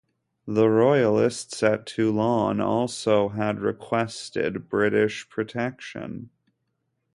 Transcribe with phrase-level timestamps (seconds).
[0.47, 6.31] The royalists at Toulon also had requested British protection.